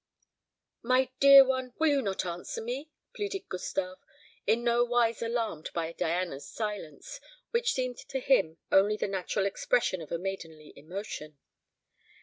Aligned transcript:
"My 0.81 1.11
dear 1.19 1.45
one, 1.45 1.73
will 1.77 1.89
you 1.89 2.01
not 2.01 2.25
answer 2.25 2.59
me?" 2.59 2.89
pleaded 3.13 3.47
Gustave, 3.49 3.97
in 4.47 4.63
nowise 4.63 5.21
alarmed 5.21 5.69
by 5.75 5.91
Diana's 5.93 6.47
silence, 6.49 7.19
which 7.51 7.73
seemed 7.73 7.99
to 8.07 8.19
him 8.19 8.57
only 8.71 8.97
the 8.97 9.07
natural 9.07 9.45
expression 9.45 10.01
of 10.01 10.11
a 10.11 10.17
maidenly 10.17 10.73
emotion. 10.75 11.37